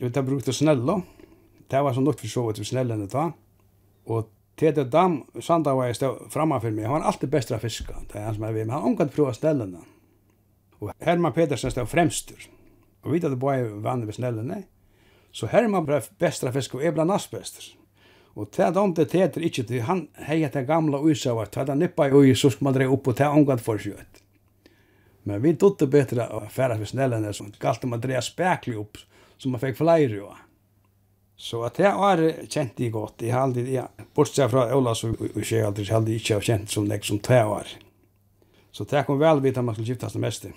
[0.00, 1.02] vi tar brukte snella,
[1.70, 3.28] det var som nok for så vidt vi snella enn det ta,
[4.06, 6.84] og Tete Dam Sandavai stod framför mig.
[6.84, 7.94] Han var alltid bästa fiska.
[8.12, 9.78] Det är han som er ved, Men han omgått prøve snellene.
[10.78, 12.50] Och Herman Petersen stod främstur.
[13.02, 14.62] Och vi hadde bare vannet ved snellene.
[15.32, 17.64] Så Herman blev bästa fisk och är bland oss bästur.
[18.34, 19.80] Och tete är om det Tete inte til.
[19.80, 21.48] Han hejade den gamla usavar.
[21.52, 24.22] Det han nippa i ui så skulle man dreie opp og det omgått för kött.
[25.22, 27.32] Men vi tog det bättre att färdas vid snällena.
[27.32, 28.98] Så galt om att dra späklig upp.
[29.38, 30.26] Så man fick flyr ju.
[31.36, 33.22] Så att det var kjent i godt.
[33.22, 33.82] i har alltid,
[34.14, 37.68] bortsett fra Olas og Skjealdris heldig ikke har kjent som nek som år.
[38.72, 40.52] Så det kom vel vidt at man skulle giftast det meste.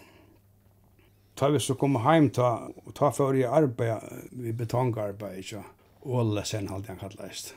[1.36, 4.00] Ta vi så kom heim ta, og ta for i arbeid,
[4.32, 5.64] vi betongarbeid, ikke?
[6.06, 7.56] Åle sen halde han kallast.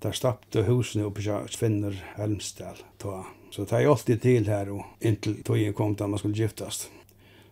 [0.00, 2.80] Der stappte husene oppe i Svinner Helmsdal.
[2.98, 3.24] Ta.
[3.50, 6.88] Så det er alltid til her, og inntil togjen kom til at man skulle giftast.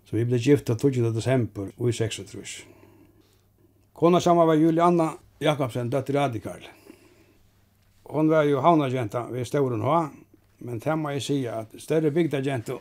[0.04, 1.12] Så vi ble gifta 20.
[1.12, 2.64] desember, og i 36.
[3.92, 6.64] Kona sammen var Julianna Jakobsen, døtter Radikal
[8.14, 10.08] hon var jo havnagenta ved Storen H.
[10.58, 12.76] Men det må jeg si at større bygdagenta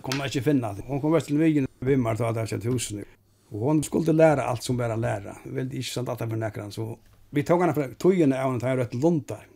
[0.00, 0.70] kom man ikke finna.
[0.86, 3.04] Hon kom vest til Vigen och vimmar till alla sitt hus nu.
[3.50, 6.72] Och hon skulle læra alt som bara læra, veldig ikke sant alt det var näkran.
[6.72, 6.98] Så
[7.30, 9.46] vi tog henne fra tøyene av henne til Rødt luntar.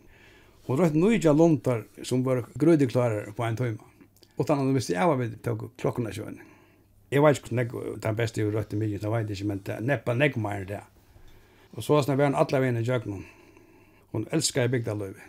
[0.67, 3.93] Hon Rødt Nøyja luntar som var grödeklarare på en tøyma.
[4.37, 6.37] Og tannan visste jeg var vi tog klokkene sjøen.
[7.09, 9.79] Jeg vet ikke nek, den beste jo rødt i mye, det vet ikke, men det
[9.79, 10.83] er neppa nek mer det.
[11.73, 13.25] Og så var det alle veien i jøgnen.
[14.15, 15.19] Hon elskar bygdaløyvi.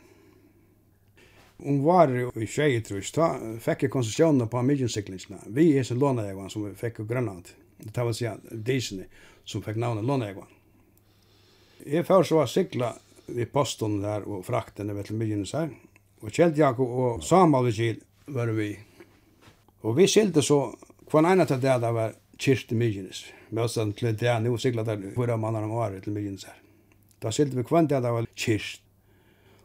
[1.56, 6.52] Hon var i tjeje trus, ta fekk jeg konsesjoner på Amidjensiklingsna, vi er sin låneegvan
[6.52, 7.48] som fekk i Grønland,
[7.82, 8.36] det var sier
[8.68, 9.08] Disney,
[9.42, 10.52] som fekk navnet låneegvan.
[11.82, 12.92] Jeg fær så var sikla
[13.26, 15.18] vi posten der og frakten ved til
[15.50, 15.72] her,
[16.22, 17.98] og Kjeld Jakob og Samal Vigil
[18.38, 18.68] var vi.
[19.82, 20.60] Og vi silte så,
[21.10, 25.10] hva en av det der var Kirsti Myrjenes, med oss til det, nå sikla der,
[25.16, 26.62] hvor er om året til Myrjenes her.
[27.20, 28.82] Da sylte vi kvann det var kyrst.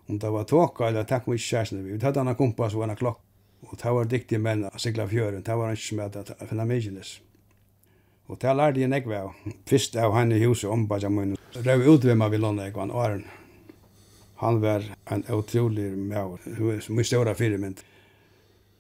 [0.08, 1.84] Om det var tåka eller takk om ikke kjærsene.
[1.84, 3.20] Vi hadde anna kompas og anna klokk.
[3.62, 5.44] Og det var dyktige menn å sikla fjøren.
[5.46, 7.20] Det var ikke som at jeg finna mykines.
[8.32, 9.38] Og det lærte jeg nekve av.
[9.70, 11.38] Fyrst av henne i huset ombadja munnen.
[11.56, 13.24] Røv utvimma vi landa ekvann åren.
[14.42, 16.48] Han var en utrolig mæver.
[16.90, 17.84] Mye ståra fyrirmynd.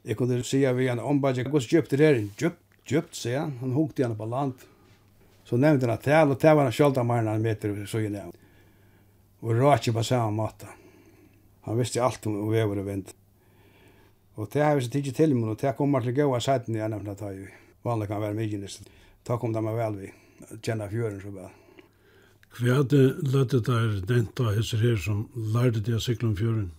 [0.07, 2.21] Jeg kunne si at vi en ombadja, gos djupt det her.
[2.39, 3.57] Djupt, djupt, sier han.
[3.61, 4.55] Han hukte henne på land.
[5.45, 8.40] Så nevnte han at det var en sjolda marna en meter så jeg nevnt
[9.41, 10.69] og rake på samme måte.
[11.65, 13.11] Han visste alt om vever og vind.
[14.39, 16.77] Og det har vi så tidlig til mun, og det kommer til å gåa sætten
[16.77, 17.47] i enn ta i.
[17.85, 18.85] Vanlig kan være mye nist.
[19.27, 20.11] Da kom det meg vel vi,
[20.61, 21.57] kjenne fjøren så vel.
[22.51, 26.71] Hva er det lødde der denta hesser her som lærte det å sykle om fjøren?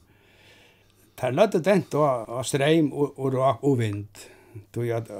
[1.17, 4.27] Det er lødde denta av streim og, og rak og vind.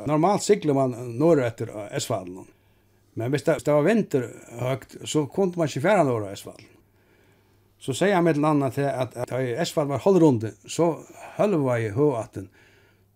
[0.09, 2.45] Normalt sykler man norr etter Esfallen.
[3.17, 4.29] Men hvis det, var vinter
[4.61, 6.69] høgt, så kunne man ikke fjerne norr av Esfallen.
[7.83, 10.93] Så sier han med en annan til at da jeg Esfald var holdrunde, så
[11.35, 12.47] hølva jeg høaten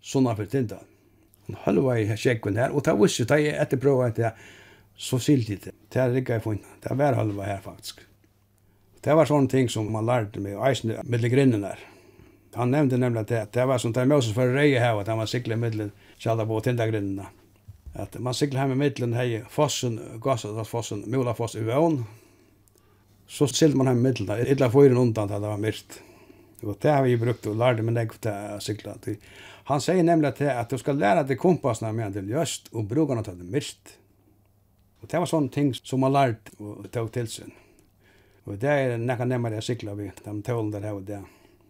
[0.02, 0.80] sånn av tinta.
[1.46, 4.48] Han hølva jeg sjekkven her, og ta vissi, da jeg etterprøva at jeg
[4.98, 5.74] så silt det.
[5.92, 6.66] Det er ikke jeg funnet.
[6.82, 8.02] Det var hver hølva her faktisk.
[9.06, 10.58] Det var sånne ting som man lærte meg,
[11.06, 11.78] med de grinnen her.
[12.56, 15.20] Han nevnte nemlig at det var som det er Moses for røye her, at han
[15.22, 17.30] var siklet mellom på tinta Tindagrinnene.
[17.94, 22.00] At man siklet her med mellom hei fossen, gasset av fossen, mulafoss i vøvn,
[23.26, 24.52] Så silt man hem middelen där.
[24.52, 26.00] Illa får den undan där det var myrt.
[26.62, 29.16] Og det har vi brukt och lärde mig nekv att cykla till.
[29.64, 33.14] Han säger nämligen til att du ska lära dig kompassene med til just och bruke
[33.14, 33.98] noe til det myrt.
[35.00, 37.52] Och det var sånne ting som man lärde og tog til sin.
[38.46, 41.18] Og det er nekka nemmere jeg sykla vi, de tålen der her og det.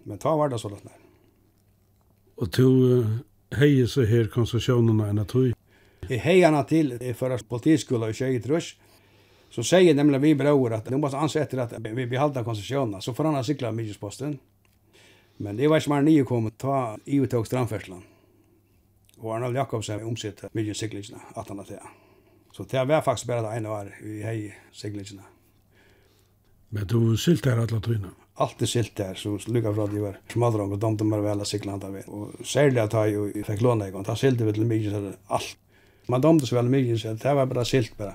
[0.04, 0.92] Men ta var det så løsner.
[2.36, 2.68] Og to
[3.56, 5.54] heier så her konsesjonene enn at du?
[6.10, 8.74] Jeg heier henne til i førre politiskola i Kjøy Trøs,
[9.50, 13.14] Så säger nämligen vi bror att nu måste anse efter att vi behåller koncessionerna så
[13.14, 14.38] får han cykla Midgesposten.
[15.36, 18.02] Men det var inte mer nio kom att ta i utåg strandfärslan.
[19.18, 20.16] Och Arnold Jakobsen
[20.52, 21.82] med cyklisterna att han att det.
[22.52, 25.22] Så det var faktiskt bara det ena var i hej cyklingarna.
[26.68, 28.10] Men du sylt där alla tyna.
[28.34, 31.20] Allt är sylt där så lycka för att det var smalare och de de var
[31.20, 32.10] väl cyklande där.
[32.10, 34.04] Och särskilt att jag fick låna igång.
[34.04, 35.56] Ta sylt det mycket så allt.
[36.06, 38.14] Man dömdes väl mycket att det var bara sylt bara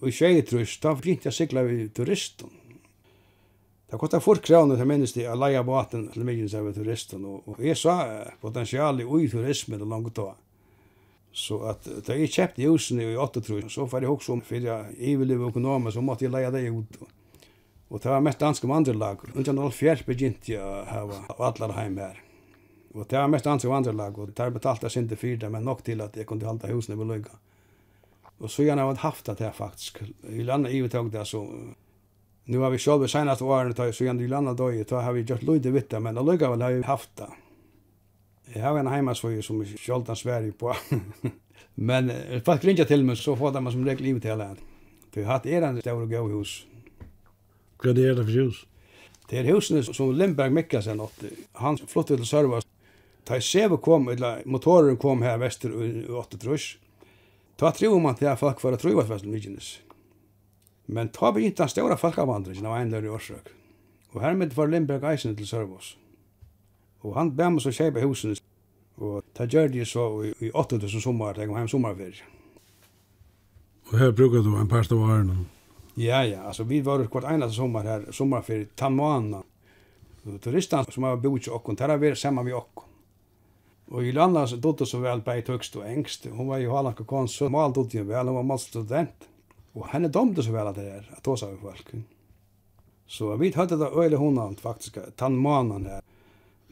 [0.00, 2.50] og i tjei trus, da begynte jeg sigla vi turisten.
[3.88, 7.62] Det kostar fort kravene til menneske å leie båten til myggen av turisten, og, og
[7.64, 7.96] jeg sa
[8.42, 10.34] potensialet ui turismen og langt da.
[11.32, 14.60] Så at da jeg kjøpte ljusene i 8 trus, så var jeg også om for
[14.60, 17.00] jeg iveleve økonomer, så måtte jeg leie det ut.
[17.88, 19.22] Og det var mest danske med andre lag.
[19.32, 22.18] All fjert begynte jeg å hava Adlarheim her.
[22.92, 25.46] Og det var mest danske med andre lag, og det har betalt jeg sinte fyrt,
[25.48, 27.38] men nok til at jeg kunne halda husene ved løyga.
[28.38, 29.96] Och så gjerne har vi haft det här faktiskt.
[30.28, 31.48] I landet i tog det så
[32.44, 35.20] nu har vi själva senast åren tog så gjerne i landet då så har vi
[35.20, 37.28] gjort lite vitt men det luggar väl har vi haft det.
[38.54, 40.76] Jag har en hemmasvåg som själva Sverige på.
[41.74, 42.12] men
[42.44, 44.56] fast ringer till mig så får man som regel livet til det.
[45.14, 46.66] Vi har hatt er en stor och hus.
[47.78, 48.66] Hva er det for hus?
[49.30, 51.30] Det er husene som Lindberg Mikkelsen åtte.
[51.58, 52.68] Han flyttet til Sørvast.
[53.28, 56.78] Da jeg ser kom, eller motoren kom her vester i 8 trus,
[57.58, 59.80] Ta tror man til at folk var tro at mykines.
[60.86, 63.50] Men ta begynte den stora folkavandringen av en lørre årsøk.
[64.14, 65.96] Og hermed var Lindberg eisen til Sørvås.
[67.02, 68.38] Og han bæm oss å kjeipa husene.
[68.98, 72.24] Og ta gjør de så i, i 8000 da jeg kom hjem sommarferie.
[73.90, 75.44] Og her brukar du en parst av årene?
[75.98, 79.42] Ja, ja, altså vi var kvart eneste sommar her, sommarferie, Tamoana.
[80.40, 82.87] Turistene som har bott i okkon, der har vært sammen med okkon.
[83.88, 86.28] Og i landa så dotter så vel bei tøkst og engst.
[86.28, 89.28] Hun var jo halanka kons, så mal dotte jo vel, hun var mal student.
[89.78, 91.94] Og henne domte så vel at det er, at hos av folk.
[93.08, 96.04] Så vi hadde det øyelig hundant faktisk, tannmanan her.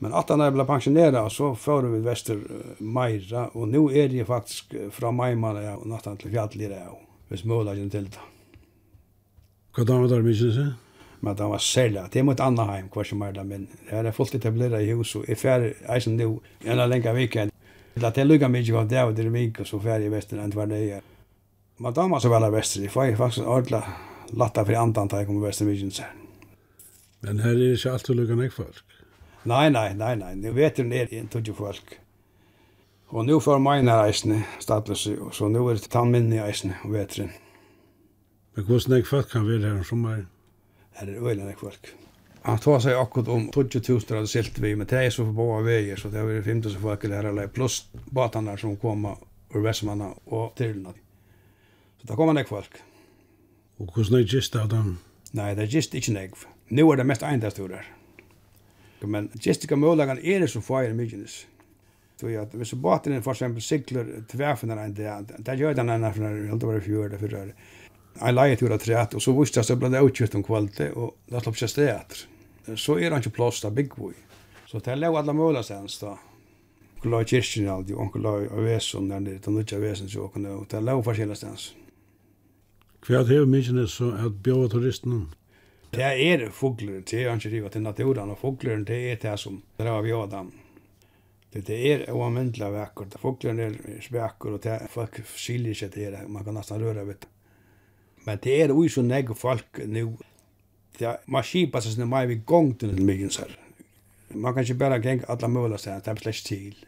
[0.05, 2.41] Men at han ble pensjoneret, så fører vi vester
[2.85, 6.75] Meira, og nå er det faktisk fra Meimane og nattan til Fjallir,
[7.31, 8.27] hvis mulig til det.
[9.73, 10.77] Hva damer det mye, synes?
[11.21, 12.03] men det var særlig.
[12.13, 15.15] Det er mot Anaheim, hva som er det, men det er fullt etableret i hus,
[15.17, 16.29] og jeg fer eisen nå,
[16.65, 17.53] en av lenge viken.
[17.97, 20.45] Det er lukket mye av det, og det er vik, og så fer i vesteren
[20.45, 21.01] enn hver nøye.
[21.81, 23.83] Men da var så vel av vesteren, jeg får faktisk ordentlig
[24.37, 26.25] latta for andan da jeg kom vesteren viken sen.
[27.25, 28.83] Men her er ikke alltid lukket nek folk?
[29.47, 31.97] Nei, nei, nei, nei, nu vet du er en tudje folk.
[33.15, 36.93] Og nu får mine reisene status, og så nu er det tannminne i reisene om
[36.93, 37.31] veteren.
[38.57, 40.27] Men hvordan er folk kan være her om sommeren?
[40.97, 41.93] Her er øyne nek folk.
[42.47, 45.65] Han tar seg akkurat om 20.000 hadde silt vi, men det er så for båda
[45.67, 47.81] veier, så det har vært 50 folk i Herrelei, pluss
[48.15, 49.19] batene som kommer
[49.51, 50.95] ur Vestmanna og Tyrlna.
[51.99, 52.79] Så da kommer nek folk.
[53.83, 54.95] Og hvordan er gist av dem?
[55.35, 56.39] Nei, det er gist ikke nek.
[56.71, 57.91] Nå er det mest eiendasturer.
[59.03, 61.43] Men gist ikke mulighetene er det som fyrir Mykines.
[62.17, 66.25] Så ja, hvis båten for eksempel sikler tverfinar en dag, det gjør den enn for
[66.25, 67.43] når det var i fjord, det
[68.17, 70.97] Jeg leier til å treet, og så visste jeg at jeg ble utkjøtt om kvalitet,
[70.97, 72.23] og da slapp jeg stedet.
[72.75, 74.15] Så er han ikke plass til Bigboy.
[74.67, 76.17] Så det er lov alle mulige stens da.
[76.97, 80.25] Onkel la i kyrkjen alltid, onkel la i vesen, der nere, den nødja vesen, så
[80.27, 81.67] åkne, det er lov forskjellig stens.
[83.07, 85.27] Hva er det mye så at bjøver turisten?
[85.95, 89.61] Det er fugler, det er ikke riva til naturen, og fugler det er det som
[89.79, 90.51] drar vi av dem.
[91.55, 93.15] Det er oanmyndelig vekkert.
[93.21, 96.27] fugler er spekker, og det er folk skiljer seg til det.
[96.29, 97.29] Man kan nesten røre, vet.
[98.27, 100.17] Men det er ui så negg folk nu.
[101.01, 103.53] Ja, man skipar seg sånn mye vi gongten i myggen sær.
[104.35, 106.79] Man kan ikke bare geng alla møla seg, det er slett til.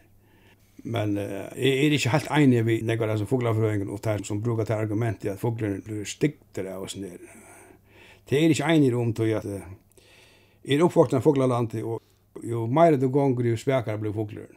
[0.88, 4.66] Men uh, jeg er ikke helt enig vi negg av foglarfrøyngen og der som brukar
[4.66, 7.34] til argumentet at foglarna blir stikter av oss nere.
[8.28, 9.62] Det er ikke enig om til at uh,
[10.64, 12.00] er er av foglarlandet og
[12.44, 14.54] jo mer du gonger jo svekar blir foglarna.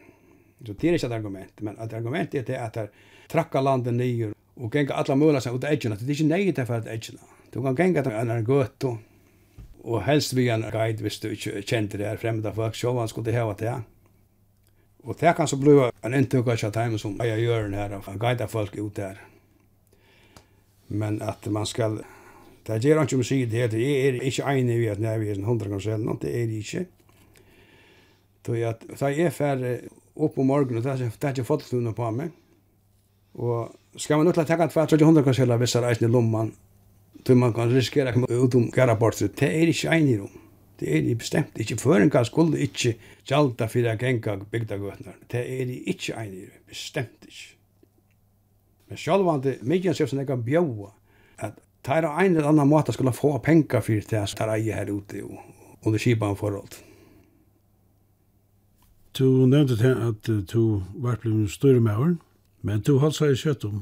[0.66, 2.92] Så det er ikke et argument, men et argument er det at der
[3.30, 5.96] trakka landet nyer og genga alla møla seg ut edgina.
[5.96, 7.32] Det er ikke nei til for edgina.
[7.54, 8.86] Du kan genga til en gøtt
[9.82, 13.10] og helst vi en guide hvis du ikke kjente det her fremmede folk, så han
[13.10, 13.82] skulle heva til.
[15.04, 15.74] Og det kan så bli
[16.06, 19.18] en inntuk av time som jeg gjør den her, og guide folk ut der.
[20.88, 22.02] Men at man skal,
[22.68, 25.30] det gjør han ikke om siden her, det er ikke enig i at når vi
[25.30, 26.86] er en hundra ganger selv, det er det ikke.
[28.46, 29.80] Så jeg er ferdig
[30.16, 32.30] opp om morgenen, og det er ikke fått noe på meg,
[33.34, 36.54] Og skal man utla taka 200 kanskjela vissar eisen i lomman,
[37.24, 40.38] tog man kan riskera kom ut om garabortet, det er ikke ein i rom.
[40.82, 41.78] Det er det bestemt ikke.
[41.78, 42.96] Føringa skulle ikke
[43.30, 45.20] gjalda fyrir a genga bygdagøtnar.
[45.32, 46.46] Det er det ikke ein i.
[46.68, 47.58] Bestemt ikke.
[48.90, 50.90] Men sjálfandi, mykjen sér som jeg kan bjóa,
[51.38, 54.90] at tæra ein eller annan måte skulle få penga fyrir det som tar eie her
[54.90, 55.38] ute og
[55.86, 56.82] under kipan forhold.
[59.14, 62.20] Du nevnte til at du var blevet større med åren.
[62.62, 63.82] Men du holdt seg i kjøtt om.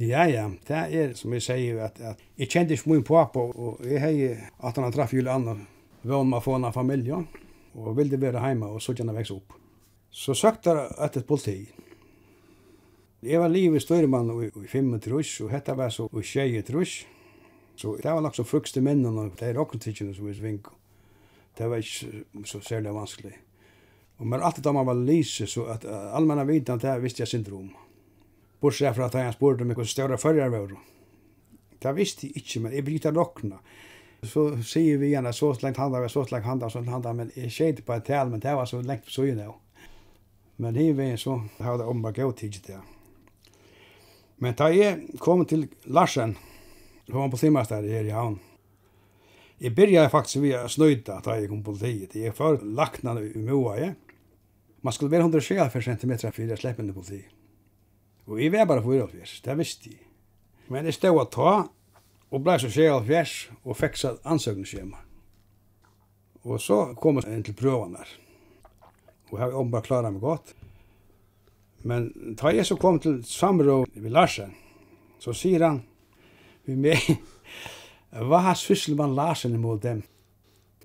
[0.00, 3.82] Ja, ja, det er som jeg sier, at, at jeg kjente ikke min pappa, og
[3.84, 7.18] jeg har at han har traff Julian, og var med å få en familie,
[7.76, 9.58] og ville være hjemme, og så kjenne vekse opp.
[10.10, 11.58] Så søkte jeg etter politi.
[13.20, 16.64] Jeg var livet i Støyremann i, i fem trus, og dette var så i tjeje
[16.64, 16.96] trus.
[17.76, 20.72] Så det var nok så frukste minnen, og det er okkertidgjene som vi svinket.
[21.58, 23.36] Det var ikke så særlig vanskelig.
[24.20, 27.22] Og men alltid om man var lyse så at uh, allmänna vitan det här visste
[27.22, 27.70] jag syndrom.
[28.60, 30.76] Bortsett fra att han spurte mig hur stora följare var.
[31.78, 33.58] Det visste jag inte, men jag bryter lockna.
[34.22, 37.50] Så säger vi gärna så längt handa, så längt handa, så längt handa, men jag
[37.50, 39.56] tjejde på ett tal, men det var så längt på sågen då.
[40.56, 42.80] Men det så, det hade om bara gått tidigt det.
[44.36, 46.36] Men da jeg kom til Larsen,
[47.06, 48.38] så var på Simmerstad her i havn,
[49.60, 52.14] Jeg begynte faktisk ved å snøyde da jeg kom på politiet.
[52.16, 53.90] Jeg før lakna i Moa, ja.
[54.82, 57.36] Man skulle være 164 cm for å slippe inn i politiet.
[58.30, 60.00] Og jeg var bare 44, det visste jeg.
[60.70, 61.52] Men jeg stod å ta,
[62.30, 65.00] og ble så 64 og fikk seg ansøkningsskjema.
[66.46, 68.12] Og så kom jeg inn til prøvene der.
[69.30, 70.54] Og jeg har bare klaret meg godt.
[71.82, 74.54] Men da jeg så kom til samrå ved Larsen,
[75.20, 75.82] så sier han
[76.68, 76.96] vi med,
[78.28, 80.02] hva har sysselmann Larsen imot dem?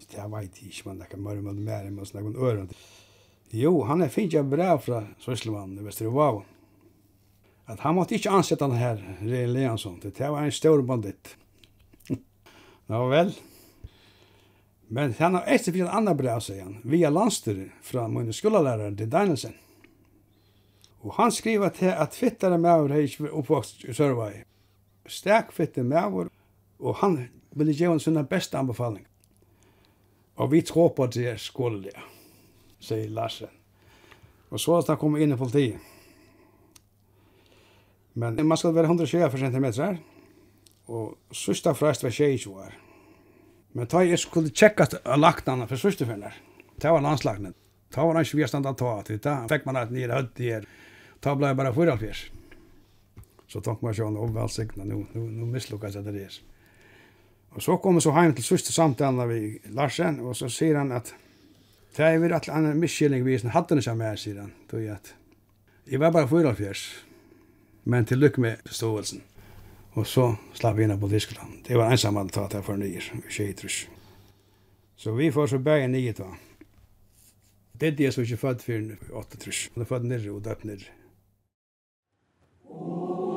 [0.05, 2.77] Det vet jeg ikke, man er ikke mørre med mer enn man snakker om ørene.
[3.55, 6.43] Jo, han er finnes jeg brev fra Svisselmann i Vesterivavn.
[7.71, 11.37] At han måtte ikke ansette han her, Rey Leansson, det var en stor bandit.
[12.91, 13.31] Nå vel.
[14.91, 19.09] Men han har etter finnig annan brev, sier han, via landstyr fra min skolelærer til
[19.13, 19.55] Danielsen.
[21.05, 24.33] Og han skriver til at fittare maver har ikke oppvokst i Sørvei.
[25.07, 26.27] Stek fitte maver,
[26.83, 27.21] og han
[27.55, 29.05] ville gjøre sine beste anbefaling.
[30.35, 32.14] Og vi tror på det skolelærer
[32.85, 33.51] sier Larsen.
[34.53, 35.91] Og så er det kommet inn i politiet.
[38.15, 39.67] Men man skal være 120 cm,
[40.87, 42.75] og sørste frest var 22 år.
[43.75, 46.37] Men da jeg skulle tjekka lagt lagtene for sørste finner,
[46.79, 47.51] det var landslagene.
[47.91, 50.39] Da var han ikke vi har av ta, til da fikk man et nye høtt
[50.39, 50.65] i her.
[51.23, 52.15] Da ble jeg bare 44.
[53.51, 56.39] Så tok man sånn overvelsignet, nå, nå, nå mislukket jeg det der.
[57.55, 59.41] Og så kom jeg så hjem til sørste samtalen vi
[59.75, 61.13] Larsen, og så sier han at
[61.95, 64.97] Det er vi rett og annan misskilning vi som hadde nisja med sidan, tog jeg
[64.97, 65.13] at
[65.87, 66.73] jeg var bare 44,
[67.85, 69.21] men til lykke med beståelsen.
[69.95, 70.25] Og så
[70.57, 71.61] slapp vi inn på Tyskland.
[71.67, 73.85] Det var ensam at tatt her for nye, vi tjeitrus.
[74.97, 76.33] Så vi får så bæg nye da.
[77.79, 79.69] Det er det som ikke født for 8 trus.
[79.75, 80.91] Han er født nere og døpt nere.
[82.65, 83.34] Oh.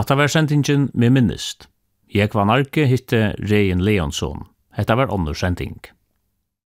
[0.00, 1.66] Hatta var sendingen med minnist.
[2.08, 4.46] Jeg var narki hitte Rein Leonsson.
[4.72, 5.76] Hetta var onnur sending.